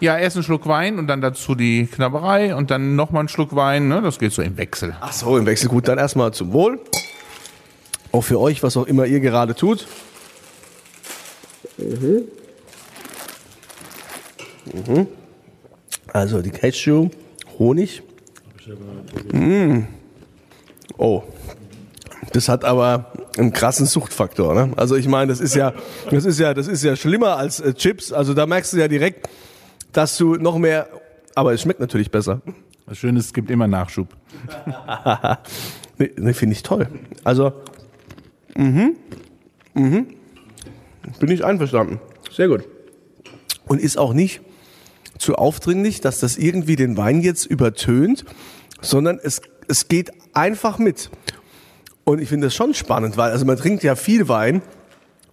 Ja, 0.00 0.18
erst 0.18 0.36
einen 0.36 0.44
Schluck 0.44 0.66
Wein 0.66 0.98
und 0.98 1.06
dann 1.06 1.20
dazu 1.20 1.54
die 1.54 1.86
Knabberei 1.86 2.54
und 2.54 2.70
dann 2.70 2.96
nochmal 2.96 3.20
einen 3.20 3.28
Schluck 3.28 3.54
Wein. 3.56 3.88
Ne? 3.88 4.02
Das 4.02 4.18
geht 4.18 4.32
so 4.32 4.42
im 4.42 4.56
Wechsel. 4.56 4.96
Ach 5.00 5.12
so, 5.12 5.36
im 5.36 5.46
Wechsel. 5.46 5.68
Gut, 5.68 5.88
dann 5.88 5.98
erstmal 5.98 6.32
zum 6.32 6.52
Wohl. 6.52 6.80
Auch 8.12 8.22
für 8.22 8.40
euch, 8.40 8.62
was 8.62 8.76
auch 8.76 8.86
immer 8.86 9.06
ihr 9.06 9.20
gerade 9.20 9.54
tut. 9.54 9.86
Mhm. 11.78 12.24
Mhm. 14.72 15.06
Also 16.12 16.40
die 16.42 16.50
Cashew, 16.50 17.08
Honig. 17.58 18.02
Mm. 19.32 19.82
Oh, 20.98 21.22
das 22.32 22.48
hat 22.48 22.64
aber 22.64 23.12
einen 23.38 23.52
krassen 23.52 23.86
Suchtfaktor. 23.86 24.54
Ne? 24.54 24.72
Also 24.76 24.96
ich 24.96 25.08
meine, 25.08 25.28
das 25.28 25.40
ist 25.40 25.54
ja, 25.54 25.72
das 26.10 26.24
ist 26.24 26.38
ja, 26.38 26.54
das 26.54 26.68
ist 26.68 26.82
ja 26.82 26.96
schlimmer 26.96 27.36
als 27.36 27.60
äh, 27.60 27.74
Chips. 27.74 28.12
Also 28.12 28.34
da 28.34 28.46
merkst 28.46 28.72
du 28.72 28.78
ja 28.78 28.88
direkt, 28.88 29.28
dass 29.92 30.16
du 30.16 30.34
noch 30.34 30.58
mehr, 30.58 30.88
aber 31.34 31.52
es 31.52 31.62
schmeckt 31.62 31.80
natürlich 31.80 32.10
besser. 32.10 32.40
Das 32.86 32.98
Schöne 32.98 33.18
ist, 33.18 33.26
es 33.26 33.34
gibt 33.34 33.50
immer 33.50 33.66
Nachschub. 33.66 34.08
nee, 35.98 36.10
nee 36.16 36.32
finde 36.32 36.54
ich 36.54 36.62
toll. 36.62 36.88
Also, 37.24 37.52
mhm, 38.54 38.96
mhm, 39.74 40.06
bin 41.18 41.30
ich 41.30 41.44
einverstanden. 41.44 42.00
Sehr 42.30 42.48
gut. 42.48 42.64
Und 43.66 43.80
ist 43.80 43.98
auch 43.98 44.12
nicht 44.12 44.40
zu 45.18 45.34
aufdringlich, 45.34 46.00
dass 46.00 46.20
das 46.20 46.36
irgendwie 46.36 46.76
den 46.76 46.96
Wein 46.96 47.22
jetzt 47.22 47.46
übertönt, 47.46 48.24
sondern 48.80 49.18
es, 49.20 49.40
es 49.68 49.88
geht 49.88 50.10
einfach 50.32 50.78
mit. 50.78 51.10
Und 52.04 52.20
ich 52.20 52.28
finde 52.28 52.46
das 52.46 52.54
schon 52.54 52.74
spannend, 52.74 53.16
weil 53.16 53.32
also 53.32 53.44
man 53.44 53.56
trinkt 53.56 53.82
ja 53.82 53.96
viel 53.96 54.28
Wein 54.28 54.62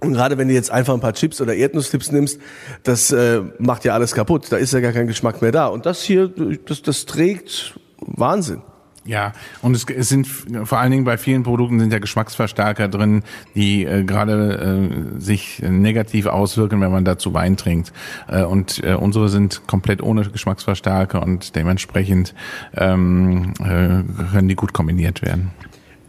und 0.04 0.14
gerade 0.14 0.38
wenn 0.38 0.50
du 0.50 0.54
jetzt 0.54 0.70
einfach 0.70 0.94
ein 0.94 1.00
paar 1.00 1.14
Chips 1.14 1.40
oder 1.40 1.56
Erdnussflips 1.56 2.12
nimmst, 2.12 2.40
das 2.84 3.12
äh, 3.12 3.42
macht 3.58 3.86
ja 3.86 3.94
alles 3.94 4.14
kaputt. 4.14 4.48
Da 4.50 4.58
ist 4.58 4.74
ja 4.74 4.82
gar 4.82 4.92
kein 4.92 5.08
Geschmack 5.08 5.42
mehr 5.42 5.52
da. 5.52 5.68
Und 5.68 5.86
das 5.86 6.02
hier, 6.04 6.28
das, 6.66 6.82
das 6.82 7.06
trägt 7.06 7.80
Wahnsinn. 8.00 8.62
Ja, 9.06 9.34
und 9.62 9.76
es, 9.76 9.86
es 9.90 10.08
sind 10.08 10.28
vor 10.28 10.78
allen 10.78 10.92
Dingen 10.92 11.04
bei 11.04 11.18
vielen 11.18 11.44
Produkten 11.44 11.80
sind 11.80 11.92
ja 11.92 12.00
Geschmacksverstärker 12.00 12.88
drin, 12.88 13.24
die 13.54 13.84
äh, 13.84 14.04
gerade 14.04 14.90
äh, 15.18 15.20
sich 15.20 15.62
negativ 15.62 16.26
auswirken, 16.26 16.80
wenn 16.80 16.92
man 16.92 17.04
dazu 17.04 17.34
Wein 17.34 17.58
trinkt. 17.58 17.92
Äh, 18.30 18.44
und 18.44 18.82
äh, 18.84 18.94
unsere 18.94 19.28
sind 19.28 19.68
komplett 19.68 20.02
ohne 20.02 20.24
Geschmacksverstärker 20.24 21.22
und 21.22 21.56
dementsprechend 21.56 22.34
ähm, 22.78 23.54
äh, 23.60 24.04
können 24.32 24.48
die 24.48 24.56
gut 24.56 24.72
kombiniert 24.72 25.22
werden. 25.22 25.52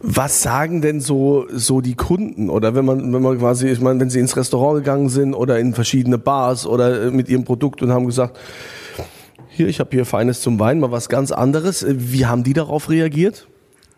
Was 0.07 0.43
sagen 0.43 0.81
denn 0.81 1.01
so, 1.01 1.47
so 1.51 1.81
die 1.81 1.95
Kunden? 1.95 2.49
Oder 2.49 2.75
wenn 2.75 2.85
man, 2.85 3.11
wenn 3.11 3.21
man 3.23 3.39
quasi, 3.39 3.69
ich 3.69 3.81
meine, 3.81 3.99
wenn 3.99 4.11
sie 4.11 4.19
ins 4.19 4.37
Restaurant 4.37 4.77
gegangen 4.77 5.09
sind 5.09 5.33
oder 5.33 5.59
in 5.59 5.73
verschiedene 5.73 6.17
Bars 6.19 6.67
oder 6.67 7.07
äh, 7.07 7.11
mit 7.11 7.27
ihrem 7.27 7.43
Produkt 7.43 7.81
und 7.81 7.91
haben 7.91 8.05
gesagt, 8.05 8.37
hier, 9.49 9.67
ich 9.67 9.79
habe 9.79 9.89
hier 9.91 10.05
Feines 10.05 10.41
zum 10.41 10.59
Wein, 10.59 10.79
mal 10.79 10.91
was 10.91 11.09
ganz 11.09 11.31
anderes. 11.31 11.83
Äh, 11.83 11.95
wie 11.97 12.25
haben 12.25 12.43
die 12.43 12.53
darauf 12.53 12.89
reagiert? 12.89 13.47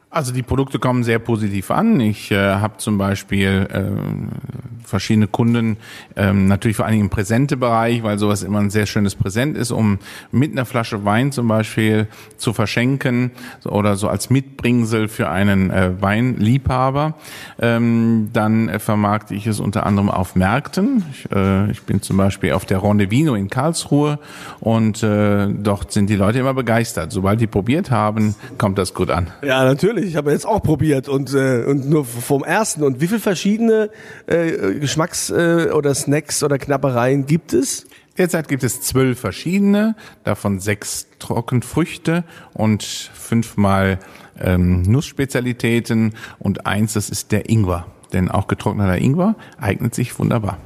Also 0.10 0.32
die 0.34 0.44
Produkte 0.44 0.80
kommen 0.80 1.04
sehr 1.04 1.20
positiv 1.20 1.70
an. 1.70 2.00
Ich 2.00 2.32
äh, 2.32 2.38
habe 2.38 2.78
zum 2.78 2.98
Beispiel 2.98 3.68
äh, 3.72 4.67
verschiedene 4.84 5.28
Kunden, 5.28 5.78
ähm, 6.16 6.48
natürlich 6.48 6.78
vor 6.78 6.86
allen 6.86 6.94
Dingen 6.94 7.06
im 7.06 7.10
Präsentebereich, 7.10 8.04
weil 8.04 8.18
sowas 8.20 8.44
immer 8.44 8.60
ein 8.60 8.70
sehr 8.70 8.86
schönes 8.86 9.16
Präsent 9.16 9.58
ist, 9.58 9.72
um 9.72 10.00
mit 10.32 10.52
einer 10.52 10.66
Flasche 10.66 11.06
Wein 11.06 11.32
zum 11.32 11.48
Beispiel 11.48 12.08
zu 12.38 12.54
verschenken 12.54 13.32
oder 13.66 13.96
so 13.96 14.08
als 14.08 14.30
Mitbringsel 14.30 15.08
für 15.08 15.30
einen 15.30 15.72
äh, 15.72 16.02
Weinliebhaber. 16.02 17.16
Ähm, 17.60 18.30
dann 18.34 18.70
äh, 18.70 18.80
vermarkte 18.80 19.36
ich 19.36 19.48
es 19.48 19.60
unter 19.60 19.86
anderem 19.86 20.10
auf 20.10 20.36
Märkten. 20.36 21.04
Ich, 21.12 21.32
äh, 21.32 21.72
ich 21.72 21.84
bin 21.84 22.02
zum 22.02 22.18
Beispiel 22.18 22.54
auf 22.54 22.66
der 22.66 22.78
Ronde 22.78 23.12
Vino 23.12 23.36
in 23.36 23.50
Karlsruhe 23.50 24.20
und 24.60 25.04
äh, 25.04 25.48
dort 25.48 25.92
sind 25.92 26.10
die 26.10 26.16
Leute 26.16 26.40
immer 26.40 26.54
begeistert. 26.54 27.12
Sobald 27.12 27.42
die 27.42 27.48
probiert 27.48 27.92
haben, 27.92 28.36
kommt 28.58 28.78
das 28.78 28.94
gut 28.94 29.10
an. 29.10 29.28
Ja, 29.44 29.64
natürlich. 29.66 30.06
Ich 30.06 30.16
habe 30.16 30.32
jetzt 30.32 30.46
auch 30.46 30.62
probiert 30.62 31.10
und, 31.10 31.34
äh, 31.34 31.64
und 31.66 31.90
nur 31.90 32.06
vom 32.06 32.44
ersten. 32.44 32.84
Und 32.84 33.02
wie 33.02 33.08
viele 33.08 33.20
verschiedene 33.20 33.90
äh, 34.28 34.67
Geschmacks- 34.68 35.30
äh, 35.30 35.72
oder 35.72 35.94
Snacks 35.96 36.44
oder 36.44 36.58
Knappereien 36.58 37.26
gibt 37.26 37.54
es? 37.54 37.86
Derzeit 38.18 38.48
gibt 38.48 38.64
es 38.64 38.82
zwölf 38.82 39.20
verschiedene, 39.20 39.96
davon 40.24 40.60
sechs 40.60 41.08
Trockenfrüchte 41.20 42.24
und 42.54 42.84
fünfmal 42.84 44.00
ähm, 44.40 44.82
Nussspezialitäten 44.82 46.14
und 46.40 46.66
eins, 46.66 46.94
das 46.94 47.10
ist 47.10 47.32
der 47.32 47.50
Ingwer. 47.50 47.86
Denn 48.14 48.30
auch 48.30 48.48
getrockneter 48.48 48.98
Ingwer 48.98 49.36
eignet 49.60 49.94
sich 49.94 50.18
wunderbar. 50.18 50.58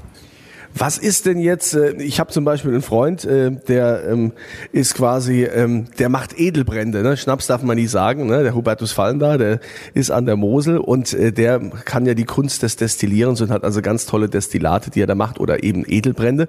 Was 0.76 0.98
ist 0.98 1.26
denn 1.26 1.40
jetzt, 1.40 1.74
äh, 1.74 1.94
ich 1.94 2.20
habe 2.20 2.32
zum 2.32 2.46
Beispiel 2.46 2.72
einen 2.72 2.82
Freund, 2.82 3.26
äh, 3.26 3.52
der 3.52 4.04
ähm, 4.08 4.32
ist 4.72 4.96
quasi, 4.96 5.44
ähm, 5.44 5.88
der 6.00 6.10
macht 6.10 6.40
Edelbrände, 6.40 7.04
ne? 7.04 7.18
Schnaps 7.18 7.48
darf 7.48 7.62
man 7.64 7.78
nie 7.78 7.88
sagen, 7.88 8.28
ne? 8.28 8.44
der 8.44 8.56
Hubertus 8.56 8.92
Fallender, 8.92 9.38
der 9.38 9.60
ist 9.94 10.12
an 10.12 10.26
der 10.26 10.38
Mosel 10.38 10.78
und 10.78 11.14
äh, 11.14 11.32
der 11.32 11.60
kann 11.60 12.06
ja 12.06 12.14
die 12.14 12.24
Kunst 12.26 12.64
des 12.64 12.76
Destillierens 12.76 13.42
und 13.42 13.52
hat 13.52 13.64
also 13.64 13.82
ganz 13.82 14.06
tolle 14.06 14.30
Destillate, 14.30 14.92
die 14.92 15.02
er 15.02 15.08
da 15.08 15.16
macht 15.16 15.40
oder 15.40 15.64
eben 15.64 15.84
Edelbrände. 15.88 16.48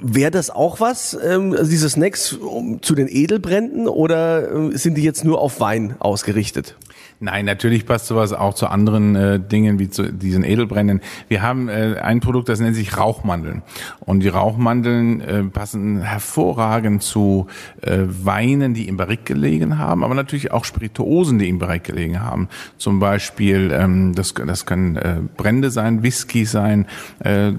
Wäre 0.00 0.30
das 0.30 0.50
auch 0.50 0.80
was, 0.80 1.16
ähm, 1.22 1.52
also 1.52 1.70
diese 1.70 1.88
Snacks 1.90 2.38
zu 2.80 2.94
den 2.94 3.08
Edelbränden 3.08 3.88
oder 3.88 4.70
sind 4.76 4.96
die 4.96 5.02
jetzt 5.02 5.24
nur 5.24 5.40
auf 5.40 5.60
Wein 5.60 5.96
ausgerichtet? 5.98 6.76
Nein, 7.20 7.46
natürlich 7.46 7.84
passt 7.84 8.06
sowas 8.06 8.32
auch 8.32 8.54
zu 8.54 8.68
anderen 8.68 9.16
äh, 9.16 9.40
Dingen 9.40 9.80
wie 9.80 9.90
zu 9.90 10.12
diesen 10.12 10.44
Edelbrennen. 10.44 11.00
Wir 11.26 11.42
haben 11.42 11.68
äh, 11.68 11.96
ein 12.00 12.20
Produkt, 12.20 12.48
das 12.48 12.60
nennt 12.60 12.76
sich 12.76 12.96
Rauchmandeln. 12.96 13.62
Und 13.98 14.20
die 14.20 14.28
Rauchmandeln 14.28 15.20
äh, 15.20 15.42
passen 15.42 16.00
hervorragend 16.00 17.02
zu 17.02 17.48
äh, 17.82 18.02
Weinen, 18.06 18.72
die 18.72 18.86
im 18.86 18.96
Barrik 18.96 19.24
gelegen 19.26 19.78
haben, 19.78 20.04
aber 20.04 20.14
natürlich 20.14 20.52
auch 20.52 20.64
Spirituosen, 20.64 21.40
die 21.40 21.48
im 21.48 21.58
Barrik 21.58 21.82
gelegen 21.82 22.22
haben. 22.22 22.48
Zum 22.76 23.00
Beispiel, 23.00 23.72
ähm, 23.72 24.14
das, 24.14 24.34
das 24.34 24.64
können 24.64 24.94
äh, 24.94 25.16
Brände 25.36 25.72
sein, 25.72 26.04
Whisky 26.04 26.44
sein, 26.44 26.86
äh, 27.18 27.54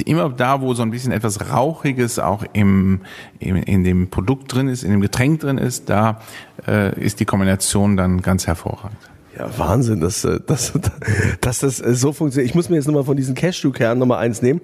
immer 0.00 0.30
da, 0.30 0.60
wo 0.60 0.74
so 0.74 0.82
ein 0.82 0.90
bisschen 0.90 1.12
etwas 1.12 1.50
Rauchiges 1.50 2.18
auch 2.18 2.44
im, 2.52 3.00
im, 3.38 3.56
in 3.56 3.84
dem 3.84 4.08
Produkt 4.08 4.54
drin 4.54 4.68
ist, 4.68 4.82
in 4.82 4.90
dem 4.90 5.00
Getränk 5.00 5.40
drin 5.40 5.58
ist, 5.58 5.90
da 5.90 6.20
äh, 6.66 6.98
ist 7.00 7.20
die 7.20 7.24
Kombination 7.24 7.96
dann 7.96 8.22
ganz 8.22 8.46
hervorragend. 8.46 8.98
Ja, 9.38 9.48
Wahnsinn, 9.58 10.00
dass, 10.00 10.24
äh, 10.24 10.40
dass, 10.46 10.72
dass 11.40 11.60
das 11.60 11.80
äh, 11.80 11.94
so 11.94 12.12
funktioniert. 12.12 12.50
Ich 12.50 12.54
muss 12.54 12.68
mir 12.68 12.76
jetzt 12.76 12.86
nochmal 12.86 13.04
von 13.04 13.16
diesen 13.16 13.34
Cashewkernen 13.34 13.98
nochmal 13.98 14.18
eins 14.18 14.42
nehmen. 14.42 14.60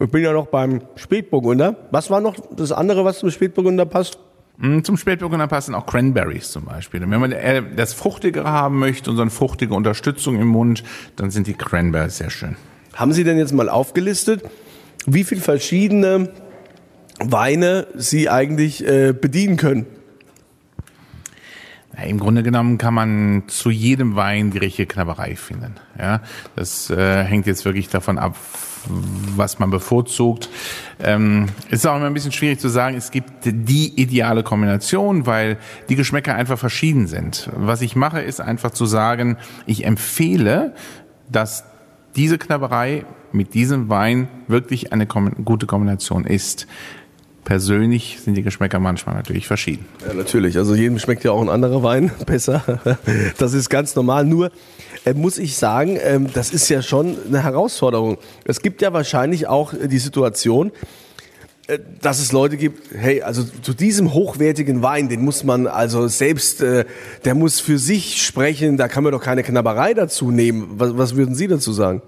Ich 0.00 0.10
bin 0.10 0.22
ja 0.22 0.32
noch 0.32 0.46
beim 0.46 0.80
Spätburgunder. 0.96 1.76
Was 1.90 2.10
war 2.10 2.20
noch 2.20 2.36
das 2.56 2.72
andere, 2.72 3.04
was 3.04 3.18
zum 3.18 3.30
Spätburgunder 3.30 3.84
passt? 3.84 4.18
Hm, 4.60 4.84
zum 4.84 4.96
Spätburgunder 4.96 5.48
passen 5.48 5.74
auch 5.74 5.86
Cranberries 5.86 6.50
zum 6.50 6.64
Beispiel. 6.64 7.02
Und 7.02 7.10
wenn 7.10 7.20
man 7.20 7.34
das 7.76 7.94
Fruchtigere 7.94 8.50
haben 8.50 8.78
möchte 8.78 9.10
und 9.10 9.16
so 9.16 9.22
eine 9.22 9.30
fruchtige 9.30 9.74
Unterstützung 9.74 10.40
im 10.40 10.48
Mund, 10.48 10.84
dann 11.16 11.30
sind 11.30 11.46
die 11.46 11.54
Cranberries 11.54 12.18
sehr 12.18 12.30
schön. 12.30 12.56
Haben 12.94 13.12
Sie 13.12 13.24
denn 13.24 13.38
jetzt 13.38 13.52
mal 13.52 13.68
aufgelistet, 13.68 14.42
wie 15.06 15.24
viele 15.24 15.40
verschiedene 15.40 16.30
Weine 17.18 17.86
Sie 17.94 18.28
eigentlich 18.28 18.86
äh, 18.86 19.12
bedienen 19.12 19.56
können? 19.56 19.86
Ja, 21.96 22.04
Im 22.04 22.18
Grunde 22.18 22.42
genommen 22.42 22.78
kann 22.78 22.94
man 22.94 23.44
zu 23.48 23.70
jedem 23.70 24.16
Wein 24.16 24.50
die 24.50 24.58
richtige 24.58 24.86
Knabberei 24.86 25.36
finden. 25.36 25.74
Ja, 25.98 26.22
das 26.56 26.88
äh, 26.90 27.22
hängt 27.24 27.46
jetzt 27.46 27.64
wirklich 27.64 27.88
davon 27.90 28.18
ab, 28.18 28.36
was 29.36 29.58
man 29.58 29.70
bevorzugt. 29.70 30.48
Ähm, 31.00 31.46
ist 31.70 31.86
auch 31.86 31.96
immer 31.96 32.06
ein 32.06 32.14
bisschen 32.14 32.32
schwierig 32.32 32.60
zu 32.60 32.68
sagen, 32.68 32.96
es 32.96 33.10
gibt 33.10 33.30
die 33.44 34.00
ideale 34.00 34.42
Kombination, 34.42 35.26
weil 35.26 35.58
die 35.88 35.96
Geschmäcker 35.96 36.34
einfach 36.34 36.58
verschieden 36.58 37.06
sind. 37.06 37.50
Was 37.54 37.82
ich 37.82 37.94
mache, 37.94 38.20
ist 38.20 38.40
einfach 38.40 38.70
zu 38.70 38.86
sagen, 38.86 39.36
ich 39.66 39.84
empfehle, 39.84 40.74
dass 41.30 41.64
diese 42.16 42.38
Knabberei 42.38 43.04
mit 43.34 43.54
diesem 43.54 43.88
Wein 43.88 44.28
wirklich 44.48 44.92
eine 44.92 45.06
gute 45.06 45.66
Kombination 45.66 46.24
ist. 46.24 46.66
Persönlich 47.44 48.18
sind 48.22 48.36
die 48.36 48.42
Geschmäcker 48.42 48.78
manchmal 48.78 49.16
natürlich 49.16 49.48
verschieden. 49.48 49.86
Ja, 50.06 50.14
natürlich. 50.14 50.56
Also 50.56 50.76
jedem 50.76 51.00
schmeckt 51.00 51.24
ja 51.24 51.32
auch 51.32 51.42
ein 51.42 51.48
anderer 51.48 51.82
Wein 51.82 52.12
besser. 52.26 52.80
Das 53.38 53.52
ist 53.52 53.68
ganz 53.68 53.96
normal. 53.96 54.24
Nur 54.24 54.52
äh, 55.04 55.14
muss 55.14 55.38
ich 55.38 55.56
sagen, 55.56 55.96
äh, 55.96 56.20
das 56.32 56.52
ist 56.52 56.68
ja 56.68 56.82
schon 56.82 57.16
eine 57.26 57.42
Herausforderung. 57.42 58.18
Es 58.44 58.60
gibt 58.60 58.80
ja 58.80 58.92
wahrscheinlich 58.92 59.48
auch 59.48 59.74
die 59.74 59.98
Situation, 59.98 60.70
äh, 61.66 61.78
dass 62.00 62.20
es 62.20 62.30
Leute 62.30 62.56
gibt, 62.56 62.94
hey, 62.94 63.22
also 63.22 63.44
zu 63.62 63.74
diesem 63.74 64.12
hochwertigen 64.12 64.82
Wein, 64.82 65.08
den 65.08 65.24
muss 65.24 65.42
man 65.42 65.66
also 65.66 66.06
selbst, 66.06 66.60
äh, 66.60 66.84
der 67.24 67.34
muss 67.34 67.60
für 67.60 67.78
sich 67.78 68.24
sprechen, 68.24 68.76
da 68.76 68.86
kann 68.88 69.02
man 69.02 69.12
doch 69.12 69.22
keine 69.22 69.42
Knabberei 69.42 69.94
dazu 69.94 70.30
nehmen. 70.30 70.68
Was, 70.76 70.96
was 70.96 71.16
würden 71.16 71.34
Sie 71.34 71.48
dazu 71.48 71.72
sagen? 71.72 72.02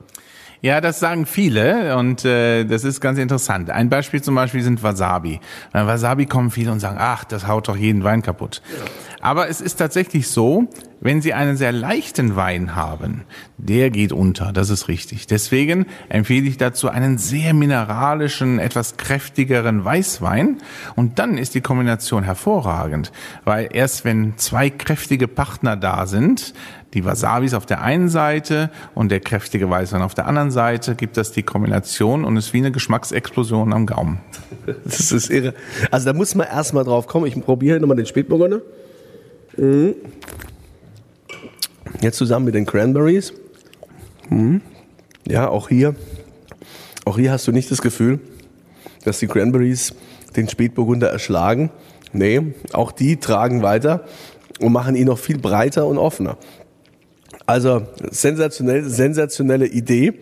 Ja, 0.65 0.81
das 0.81 0.99
sagen 0.99 1.27
viele 1.27 1.95
und 1.99 2.25
äh, 2.25 2.65
das 2.65 2.85
ist 2.85 3.03
ganz 3.03 3.19
interessant. 3.19 3.69
Ein 3.69 3.91
Beispiel 3.91 4.23
zum 4.23 4.35
Beispiel 4.35 4.63
sind 4.63 4.83
Wasabi. 4.83 5.39
Bei 5.75 5.87
Wasabi 5.87 6.25
kommen 6.25 6.51
viele 6.51 6.73
und 6.73 6.81
sagen, 6.81 6.97
ach, 6.99 7.25
das 7.25 7.47
haut 7.47 7.69
doch 7.69 7.77
jeden 7.77 8.03
Wein 8.03 8.23
kaputt. 8.23 8.63
Aber 9.21 9.51
es 9.51 9.61
ist 9.61 9.75
tatsächlich 9.75 10.27
so, 10.29 10.67
wenn 11.05 11.21
Sie 11.21 11.35
einen 11.35 11.59
sehr 11.59 11.71
leichten 11.71 12.35
Wein 12.35 12.75
haben, 12.75 13.25
der 13.59 13.91
geht 13.91 14.11
unter, 14.11 14.53
das 14.53 14.71
ist 14.71 14.89
richtig. 14.89 15.27
Deswegen 15.27 15.85
empfehle 16.09 16.49
ich 16.49 16.57
dazu 16.57 16.89
einen 16.89 17.19
sehr 17.19 17.53
mineralischen, 17.53 18.59
etwas 18.59 18.97
kräftigeren 18.97 19.85
Weißwein 19.85 20.63
und 20.97 21.19
dann 21.19 21.37
ist 21.37 21.55
die 21.55 21.61
Kombination 21.61 22.25
hervorragend, 22.25 23.13
weil 23.45 23.69
erst 23.71 24.07
wenn 24.07 24.39
zwei 24.39 24.71
kräftige 24.71 25.29
Partner 25.29 25.77
da 25.77 26.07
sind, 26.07 26.55
die 26.95 27.05
Wasabis 27.05 27.53
auf 27.53 27.67
der 27.67 27.83
einen 27.83 28.09
Seite 28.09 28.71
und 28.95 29.11
der 29.11 29.21
kräftige 29.21 29.69
Weißwein 29.69 30.01
auf 30.01 30.15
der 30.15 30.27
anderen 30.27 30.51
Seite, 30.51 30.95
gibt 30.95 31.19
das 31.19 31.33
die 31.33 31.43
Kombination 31.43 32.25
und 32.25 32.39
ist 32.39 32.55
wie 32.55 32.59
eine 32.59 32.73
Geschmacksexplosion 32.73 33.75
am 33.75 33.85
Gaumen. 33.85 34.21
Das 34.85 35.13
ist 35.13 35.29
irre. 35.29 35.53
Also 35.91 36.07
da 36.07 36.13
muss 36.15 36.35
man 36.35 36.47
erstmal 36.47 36.85
drauf 36.85 37.07
kommen. 37.07 37.27
Ich 37.27 37.39
probiere 37.39 37.79
nochmal 37.81 37.97
den 37.97 38.07
Spätburgunder. 38.07 38.63
Mhm. 39.57 39.95
Jetzt 42.05 42.19
zusammen 42.19 42.45
mit 42.45 42.55
den 42.55 42.67
Cranberries. 42.67 43.33
Mhm. 44.29 44.61
Ja, 45.27 45.49
auch 45.49 45.71
hier, 45.71 45.95
auch 47.07 47.17
hier 47.17 47.33
hast 47.33 47.47
du 47.47 47.51
nicht 47.51 47.71
das 47.71 47.81
Gefühl, 47.81 48.21
dass 49.07 49.21
die 49.21 49.27
Cranberries 49.27 49.95
den 50.37 50.47
Spätburgunder 50.47 51.09
erschlagen. 51.09 51.71
Nee, 52.13 52.43
auch 52.75 52.93
die 52.93 53.17
tragen 53.17 53.63
weiter 53.63 54.05
und 54.61 54.71
machen 54.71 54.97
ihn 54.97 55.07
noch 55.07 55.17
viel 55.17 55.39
breiter 55.39 55.87
und 55.87 55.97
offener. 55.97 56.37
Also 57.47 57.87
sensationell, 58.11 58.85
sensationelle 58.85 59.67
Idee. 59.67 60.13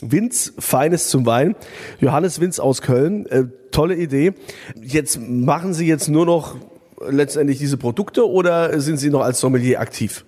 Winz, 0.00 0.52
Feines 0.56 1.08
zum 1.08 1.26
Wein. 1.26 1.56
Johannes 1.98 2.40
Winz 2.40 2.60
aus 2.60 2.80
Köln, 2.80 3.26
äh, 3.26 3.46
tolle 3.72 3.96
Idee. 3.96 4.34
Jetzt 4.80 5.18
machen 5.20 5.74
Sie 5.74 5.88
jetzt 5.88 6.08
nur 6.08 6.26
noch 6.26 6.54
letztendlich 7.08 7.58
diese 7.58 7.76
Produkte 7.76 8.28
oder 8.28 8.80
sind 8.80 8.98
Sie 8.98 9.10
noch 9.10 9.22
als 9.22 9.40
Sommelier 9.40 9.80
aktiv? 9.80 10.24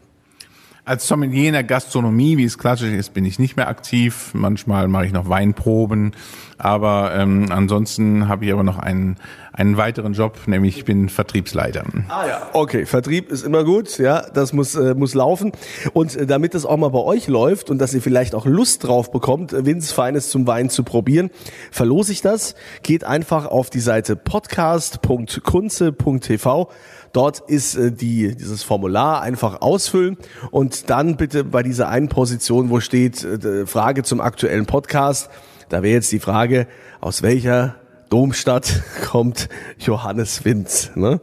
Als 0.90 1.06
Sommelier 1.06 1.46
in 1.46 1.52
der 1.52 1.62
Gastronomie, 1.62 2.36
wie 2.36 2.42
es 2.42 2.58
klassisch 2.58 2.90
ist, 2.90 3.14
bin 3.14 3.24
ich 3.24 3.38
nicht 3.38 3.56
mehr 3.56 3.68
aktiv. 3.68 4.30
Manchmal 4.32 4.88
mache 4.88 5.06
ich 5.06 5.12
noch 5.12 5.28
Weinproben, 5.28 6.16
aber 6.60 7.12
ähm, 7.14 7.46
ansonsten 7.50 8.28
habe 8.28 8.44
ich 8.44 8.52
aber 8.52 8.62
noch 8.62 8.78
einen, 8.78 9.16
einen 9.52 9.76
weiteren 9.76 10.12
Job, 10.12 10.38
nämlich 10.46 10.78
ich 10.78 10.84
bin 10.84 11.08
Vertriebsleiter. 11.08 11.82
Ah 12.08 12.26
ja, 12.26 12.42
okay, 12.52 12.86
Vertrieb 12.86 13.30
ist 13.30 13.44
immer 13.44 13.64
gut, 13.64 13.98
ja, 13.98 14.22
das 14.32 14.52
muss 14.52 14.74
äh, 14.74 14.94
muss 14.94 15.14
laufen 15.14 15.52
und 15.92 16.16
äh, 16.16 16.26
damit 16.26 16.54
es 16.54 16.66
auch 16.66 16.76
mal 16.76 16.90
bei 16.90 17.00
euch 17.00 17.26
läuft 17.28 17.70
und 17.70 17.78
dass 17.78 17.94
ihr 17.94 18.02
vielleicht 18.02 18.34
auch 18.34 18.44
Lust 18.46 18.86
drauf 18.86 19.10
bekommt, 19.10 19.52
Winz 19.64 19.92
Feines 19.92 20.28
zum 20.30 20.46
Wein 20.46 20.70
zu 20.70 20.84
probieren, 20.84 21.30
verlose 21.70 22.12
ich 22.12 22.22
das. 22.22 22.54
Geht 22.82 23.04
einfach 23.04 23.46
auf 23.46 23.70
die 23.70 23.80
Seite 23.80 24.16
podcast.kunze.tv 24.16 26.68
Dort 27.12 27.40
ist 27.40 27.76
äh, 27.76 27.90
die, 27.90 28.36
dieses 28.36 28.62
Formular 28.62 29.22
einfach 29.22 29.62
ausfüllen 29.62 30.16
und 30.50 30.90
dann 30.90 31.16
bitte 31.16 31.44
bei 31.44 31.62
dieser 31.62 31.88
einen 31.88 32.08
Position, 32.08 32.70
wo 32.70 32.80
steht 32.80 33.24
äh, 33.24 33.66
Frage 33.66 34.02
zum 34.02 34.20
aktuellen 34.20 34.66
Podcast, 34.66 35.30
da 35.70 35.82
wäre 35.82 35.94
jetzt 35.94 36.12
die 36.12 36.20
Frage, 36.20 36.66
aus 37.00 37.22
welcher 37.22 37.76
Domstadt 38.10 38.82
kommt 39.06 39.48
Johannes 39.78 40.44
Winz. 40.44 40.90
Ne? 40.96 41.20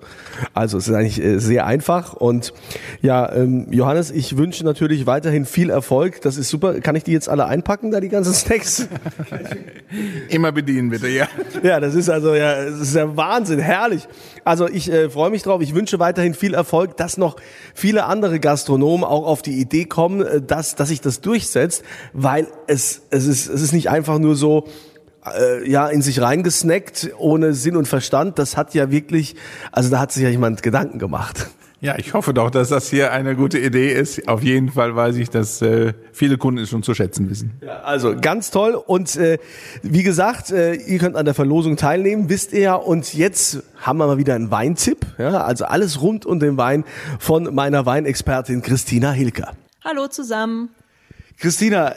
Also 0.53 0.77
es 0.77 0.87
ist 0.87 0.95
eigentlich 0.95 1.21
äh, 1.21 1.37
sehr 1.39 1.67
einfach. 1.67 2.13
Und 2.13 2.53
ja, 3.01 3.31
ähm, 3.33 3.67
Johannes, 3.71 4.09
ich 4.09 4.37
wünsche 4.37 4.63
natürlich 4.63 5.05
weiterhin 5.05 5.45
viel 5.45 5.69
Erfolg. 5.69 6.21
Das 6.21 6.37
ist 6.37 6.49
super. 6.49 6.79
Kann 6.79 6.95
ich 6.95 7.03
die 7.03 7.11
jetzt 7.11 7.27
alle 7.27 7.45
einpacken, 7.45 7.91
da 7.91 7.99
die 7.99 8.07
ganzen 8.07 8.33
Snacks? 8.33 8.87
Immer 10.29 10.53
bedienen, 10.53 10.89
bitte, 10.89 11.09
ja. 11.09 11.27
Ja, 11.61 11.81
das 11.81 11.93
ist 11.93 12.09
also 12.09 12.33
ja, 12.33 12.65
das 12.65 12.79
ist 12.79 12.95
ja 12.95 13.15
Wahnsinn, 13.17 13.59
herrlich. 13.59 14.07
Also 14.45 14.69
ich 14.69 14.89
äh, 14.89 15.09
freue 15.09 15.29
mich 15.29 15.43
drauf. 15.43 15.61
Ich 15.61 15.75
wünsche 15.75 15.99
weiterhin 15.99 16.33
viel 16.33 16.53
Erfolg, 16.53 16.95
dass 16.95 17.17
noch 17.17 17.35
viele 17.73 18.05
andere 18.05 18.39
Gastronomen 18.39 19.03
auch 19.03 19.25
auf 19.25 19.41
die 19.41 19.59
Idee 19.59 19.83
kommen, 19.83 20.21
äh, 20.21 20.41
dass, 20.41 20.75
dass 20.75 20.87
sich 20.87 21.01
das 21.01 21.19
durchsetzt, 21.19 21.83
weil 22.13 22.47
es, 22.67 23.01
es, 23.09 23.27
ist, 23.27 23.49
es 23.49 23.61
ist 23.61 23.73
nicht 23.73 23.89
einfach 23.89 24.19
nur 24.19 24.37
so, 24.37 24.67
äh, 25.31 25.69
ja, 25.69 25.87
in 25.87 26.01
sich 26.01 26.21
reingesnackt, 26.21 27.11
ohne 27.17 27.53
Sinn 27.53 27.75
und 27.75 27.87
Verstand. 27.87 28.39
Das 28.39 28.57
hat 28.57 28.73
ja 28.73 28.91
wirklich, 28.91 29.35
also 29.71 29.89
da 29.89 29.99
hat 29.99 30.11
sich 30.11 30.23
ja 30.23 30.29
jemand 30.29 30.63
Gedanken 30.63 30.99
gemacht. 30.99 31.47
Ja, 31.79 31.95
ich 31.99 32.15
hoffe 32.15 32.33
doch, 32.33 32.49
dass 32.49 32.69
das 32.69 32.89
hier 32.89 33.11
eine 33.11 33.35
gute 33.35 33.59
Idee 33.59 33.93
ist. 33.93 34.27
Auf 34.27 34.41
jeden 34.41 34.71
Fall 34.71 34.95
weiß 34.95 35.15
ich, 35.17 35.29
dass 35.29 35.61
äh, 35.61 35.93
viele 36.11 36.39
Kunden 36.39 36.63
es 36.63 36.69
schon 36.69 36.81
zu 36.81 36.95
schätzen 36.95 37.29
wissen. 37.29 37.51
Ja, 37.61 37.81
also 37.81 38.15
ganz 38.19 38.49
toll. 38.49 38.73
Und 38.73 39.15
äh, 39.15 39.37
wie 39.83 40.01
gesagt, 40.01 40.49
äh, 40.49 40.73
ihr 40.73 40.97
könnt 40.97 41.15
an 41.15 41.25
der 41.25 41.35
Verlosung 41.35 41.77
teilnehmen, 41.77 42.29
wisst 42.29 42.51
ihr 42.53 42.61
ja. 42.61 42.73
Und 42.73 43.13
jetzt 43.13 43.61
haben 43.79 43.99
wir 43.99 44.07
mal 44.07 44.17
wieder 44.17 44.33
einen 44.33 44.49
Weintipp. 44.49 45.05
Ja, 45.19 45.41
also 45.41 45.65
alles 45.65 46.01
rund 46.01 46.25
um 46.25 46.39
den 46.39 46.57
Wein 46.57 46.83
von 47.19 47.53
meiner 47.53 47.85
Weinexpertin 47.85 48.63
Christina 48.63 49.11
Hilker. 49.11 49.51
Hallo 49.83 50.07
zusammen. 50.07 50.69
Christina, 51.37 51.93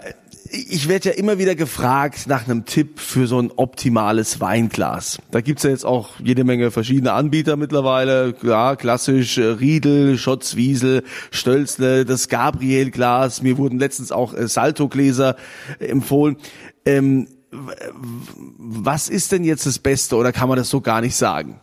ich 0.52 0.88
werde 0.88 1.11
ja 1.11 1.14
immer 1.14 1.38
wieder 1.38 1.54
gefragt 1.54 2.26
nach 2.26 2.45
einem 2.45 2.64
Tipp 2.64 2.99
für 2.99 3.26
so 3.26 3.40
ein 3.40 3.52
optimales 3.54 4.40
Weinglas. 4.40 5.19
Da 5.30 5.40
gibt's 5.40 5.62
ja 5.62 5.71
jetzt 5.71 5.85
auch 5.85 6.11
jede 6.23 6.45
Menge 6.45 6.71
verschiedene 6.71 7.12
Anbieter 7.12 7.57
mittlerweile. 7.57 8.35
Ja, 8.42 8.76
klassisch 8.76 9.38
äh, 9.38 9.45
Riedel, 9.45 10.19
Schotzwiesel, 10.19 11.04
Stölzle, 11.30 12.04
das 12.04 12.28
Gabriel-Glas. 12.28 13.42
Mir 13.42 13.59
wurden 13.59 13.78
letztens 13.78 14.11
auch 14.12 14.35
äh, 14.35 14.49
Salto-Gläser 14.49 15.37
äh, 15.78 15.87
empfohlen. 15.87 16.37
Ähm, 16.85 17.28
was 17.52 19.09
ist 19.09 19.33
denn 19.33 19.45
jetzt 19.45 19.66
das 19.66 19.78
Beste 19.78 20.16
oder 20.16 20.33
kann 20.33 20.49
man 20.49 20.57
das 20.57 20.71
so 20.71 20.80
gar 20.80 21.00
nicht 21.00 21.16
sagen? 21.16 21.61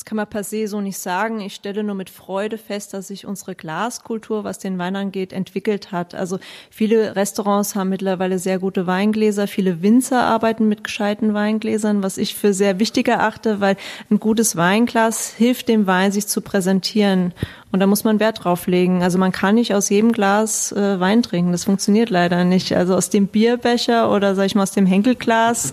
Das 0.00 0.06
kann 0.06 0.16
man 0.16 0.26
per 0.26 0.44
se 0.44 0.66
so 0.66 0.80
nicht 0.80 0.96
sagen. 0.96 1.40
Ich 1.40 1.54
stelle 1.54 1.84
nur 1.84 1.94
mit 1.94 2.08
Freude 2.08 2.56
fest, 2.56 2.94
dass 2.94 3.08
sich 3.08 3.26
unsere 3.26 3.54
Glaskultur, 3.54 4.44
was 4.44 4.58
den 4.58 4.78
Wein 4.78 4.96
angeht, 4.96 5.34
entwickelt 5.34 5.92
hat. 5.92 6.14
Also 6.14 6.38
viele 6.70 7.16
Restaurants 7.16 7.74
haben 7.74 7.90
mittlerweile 7.90 8.38
sehr 8.38 8.58
gute 8.58 8.86
Weingläser. 8.86 9.46
Viele 9.46 9.82
Winzer 9.82 10.22
arbeiten 10.22 10.68
mit 10.68 10.84
gescheiten 10.84 11.34
Weingläsern, 11.34 12.02
was 12.02 12.16
ich 12.16 12.34
für 12.34 12.54
sehr 12.54 12.78
wichtig 12.78 13.08
erachte, 13.08 13.60
weil 13.60 13.76
ein 14.10 14.18
gutes 14.18 14.56
Weinglas 14.56 15.34
hilft 15.34 15.68
dem 15.68 15.86
Wein, 15.86 16.12
sich 16.12 16.26
zu 16.26 16.40
präsentieren. 16.40 17.34
Und 17.70 17.80
da 17.80 17.86
muss 17.86 18.02
man 18.02 18.20
Wert 18.20 18.42
drauf 18.42 18.66
legen. 18.66 19.02
Also 19.02 19.18
man 19.18 19.32
kann 19.32 19.56
nicht 19.56 19.74
aus 19.74 19.90
jedem 19.90 20.12
Glas 20.12 20.72
äh, 20.72 20.98
Wein 20.98 21.22
trinken. 21.22 21.52
Das 21.52 21.64
funktioniert 21.64 22.08
leider 22.08 22.44
nicht. 22.44 22.74
Also 22.74 22.94
aus 22.94 23.10
dem 23.10 23.26
Bierbecher 23.26 24.10
oder 24.10 24.34
sag 24.34 24.46
ich 24.46 24.54
mal 24.54 24.62
aus 24.62 24.72
dem 24.72 24.86
Henkelglas 24.86 25.72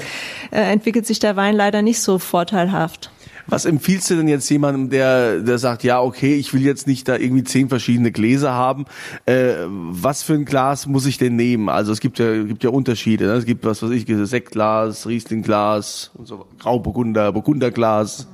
äh, 0.51 0.60
entwickelt 0.69 1.07
sich 1.07 1.19
der 1.19 1.38
Wein 1.38 1.55
leider 1.55 1.81
nicht 1.81 2.01
so 2.01 2.19
vorteilhaft. 2.19 3.10
Was 3.48 3.66
empfiehlst 3.66 4.10
du 4.10 4.16
denn 4.16 4.27
jetzt 4.27 4.50
jemandem, 4.50 4.89
der, 4.89 5.39
der 5.39 5.58
sagt, 5.58 5.84
ja, 5.84 6.01
okay, 6.01 6.36
ich 6.36 6.54
will 6.54 6.62
jetzt 6.62 6.86
nicht 6.86 7.08
da 7.08 7.16
irgendwie 7.16 7.44
zehn 7.44 7.70
verschiedene 7.70 8.12
Gläser 8.12 8.51
haben. 8.51 8.86
Äh, 9.25 9.54
was 9.68 10.24
für 10.24 10.34
ein 10.34 10.46
Glas 10.46 10.86
muss 10.86 11.06
ich 11.06 11.18
denn 11.18 11.36
nehmen? 11.36 11.70
Also 11.70 11.94
es 11.94 12.01
gibt 12.01 12.20
ja, 12.20 12.44
gibt 12.44 12.63
ja 12.63 12.70
Unterschiede. 12.70 13.25
Ne? 13.25 13.34
Es 13.34 13.46
gibt, 13.46 13.66
was 13.66 13.82
weiß 13.82 13.92
ich, 13.92 14.06
Sektglas, 14.08 15.08
Rieslingglas 15.08 16.12
und 16.16 16.27
so, 16.27 16.46
Grauburgunder, 16.60 17.32
Burgunderglas. 17.32 18.27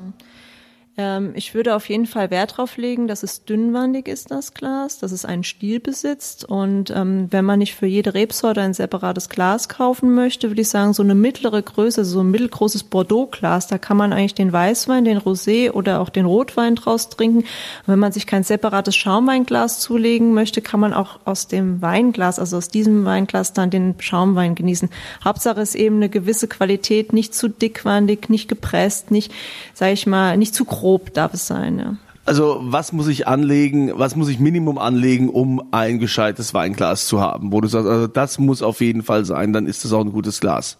Ähm, 0.96 1.32
ich 1.34 1.56
würde 1.56 1.76
auf 1.76 1.90
jeden 1.90 2.06
Fall 2.06 2.30
Wert 2.30 2.58
drauf 2.58 2.78
legen, 2.78 3.08
dass 3.08 3.24
es 3.24 3.46
dünnwandig 3.46 4.08
ist, 4.08 4.30
das 4.30 4.54
Glas, 4.54 5.00
dass 5.00 5.12
es 5.12 5.26
einen 5.26 5.44
Stiel 5.44 5.80
besitzt. 5.80 6.46
Und 6.46 6.92
ähm, 6.92 7.28
wenn 7.32 7.46
man 7.46 7.60
nicht 7.60 7.74
für 7.74 7.88
jede 7.88 8.14
Rebsorte 8.14 8.62
ein 8.62 8.76
separates 8.76 9.28
Glas 9.30 9.70
kaufen 9.70 10.14
möchte, 10.14 10.50
würde 10.50 10.62
ich 10.62 10.70
sagen, 10.70 10.94
so 10.94 11.02
eine 11.02 11.16
mittlere 11.16 11.64
Größe, 11.64 12.06
so 12.06 12.20
ein 12.20 12.30
mittelgroßes 12.30 12.84
Bordeaux-Glas, 12.84 13.68
da 13.68 13.80
kann 13.80 13.98
man 13.98 14.14
eigentlich 14.14 14.36
den 14.36 14.54
Weißwein, 14.54 15.04
den 15.04 15.18
Rosé 15.18 15.72
oder 15.72 16.00
auch 16.00 16.10
den 16.10 16.26
Rotwein 16.26 16.76
draus 16.76 17.10
trinken. 17.10 17.40
Und 17.40 17.48
wenn 17.88 18.00
man 18.00 18.12
sich 18.12 18.28
kein 18.28 18.44
separates 18.44 18.96
Schaumweinglas 18.96 19.80
zulegen 19.80 20.36
möchte, 20.36 20.62
kann 20.62 20.80
man 20.80 20.94
auch 20.94 21.20
aus 21.26 21.48
dem 21.48 21.82
Weinglas, 21.82 22.38
also 22.38 22.58
aus 22.58 22.68
diesem 22.68 23.04
Weinglas 23.04 23.54
dann 23.54 23.72
den 23.72 23.96
Schaumwein 23.98 24.54
genießen. 24.54 24.90
Hauptsache 25.26 25.62
ist 25.62 25.74
eben 25.74 25.96
eine 25.96 26.10
gewisse 26.10 26.48
Qualität, 26.48 27.14
nicht 27.14 27.34
zu 27.34 27.48
dickwandig, 27.48 28.30
nicht 28.30 28.48
gepresst, 28.48 29.10
nicht, 29.10 29.32
sage 29.74 29.94
ich 29.94 30.06
mal, 30.06 30.38
nicht 30.38 30.54
zu 30.54 30.66
groß 30.66 30.83
grob 30.84 31.14
darf 31.14 31.34
es 31.34 31.48
sein, 31.48 31.80
ja. 31.80 31.96
Also 32.26 32.60
was 32.62 32.92
muss 32.92 33.08
ich 33.08 33.26
anlegen, 33.28 33.92
was 33.96 34.16
muss 34.16 34.28
ich 34.30 34.40
Minimum 34.40 34.78
anlegen, 34.78 35.30
um 35.30 35.62
ein 35.72 36.00
gescheites 36.00 36.54
Weinglas 36.54 37.08
zu 37.08 37.22
haben? 37.22 37.52
Wo 37.52 37.62
du 37.62 37.68
sagst, 37.70 37.88
also 37.88 38.08
das 38.08 38.38
muss 38.38 38.62
auf 38.62 38.82
jeden 38.82 39.02
Fall 39.02 39.24
sein, 39.26 39.54
dann 39.54 39.66
ist 39.66 39.84
das 39.84 39.94
auch 39.94 40.02
ein 40.02 40.12
gutes 40.12 40.40
Glas. 40.40 40.78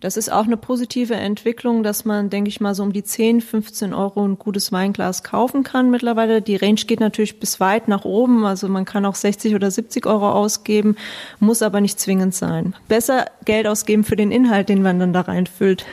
Das 0.00 0.16
ist 0.16 0.32
auch 0.32 0.44
eine 0.44 0.56
positive 0.56 1.14
Entwicklung, 1.14 1.82
dass 1.82 2.04
man, 2.06 2.30
denke 2.30 2.48
ich 2.48 2.60
mal, 2.60 2.74
so 2.74 2.82
um 2.82 2.92
die 2.92 3.04
10, 3.04 3.42
15 3.42 3.92
Euro 3.92 4.24
ein 4.24 4.38
gutes 4.38 4.72
Weinglas 4.72 5.22
kaufen 5.22 5.62
kann 5.62 5.90
mittlerweile. 5.90 6.40
Die 6.40 6.56
Range 6.56 6.80
geht 6.86 7.00
natürlich 7.00 7.38
bis 7.38 7.60
weit 7.60 7.86
nach 7.86 8.04
oben, 8.04 8.46
also 8.46 8.66
man 8.68 8.86
kann 8.86 9.04
auch 9.04 9.14
60 9.14 9.54
oder 9.54 9.70
70 9.70 10.06
Euro 10.06 10.30
ausgeben, 10.30 10.96
muss 11.38 11.62
aber 11.62 11.80
nicht 11.80 12.00
zwingend 12.00 12.34
sein. 12.34 12.74
Besser 12.88 13.26
Geld 13.44 13.66
ausgeben 13.66 14.02
für 14.02 14.16
den 14.16 14.32
Inhalt, 14.32 14.70
den 14.70 14.82
man 14.82 14.98
dann 14.98 15.12
da 15.12 15.20
reinfüllt. 15.20 15.84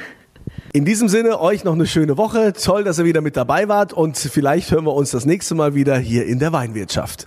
In 0.77 0.85
diesem 0.85 1.09
Sinne, 1.09 1.41
euch 1.41 1.63
noch 1.63 1.73
eine 1.73 1.87
schöne 1.87 2.17
Woche. 2.17 2.53
Toll, 2.53 2.83
dass 2.83 2.99
ihr 2.99 3.05
wieder 3.05 3.21
mit 3.21 3.35
dabei 3.35 3.67
wart 3.67 3.93
und 3.93 4.15
vielleicht 4.15 4.69
hören 4.69 4.85
wir 4.85 4.93
uns 4.93 5.09
das 5.09 5.25
nächste 5.25 5.55
Mal 5.55 5.73
wieder 5.73 5.97
hier 5.97 6.27
in 6.27 6.37
der 6.37 6.53
Weinwirtschaft. 6.53 7.25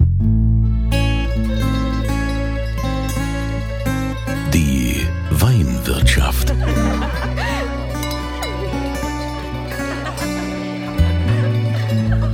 Die 4.54 5.04
Weinwirtschaft. 5.32 6.54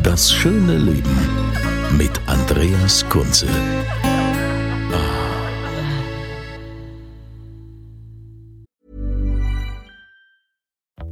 Das 0.02 0.30
schöne 0.30 0.76
Leben 0.76 1.16
mit 1.96 2.20
Andreas 2.26 3.08
Kunze. 3.08 3.46